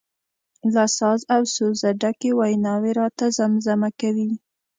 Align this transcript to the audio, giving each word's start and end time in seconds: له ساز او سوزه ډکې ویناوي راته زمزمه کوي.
له 0.73 0.83
ساز 0.97 1.19
او 1.35 1.41
سوزه 1.55 1.89
ډکې 2.01 2.31
ویناوي 2.39 2.91
راته 2.99 3.25
زمزمه 3.37 3.89
کوي. 3.99 4.29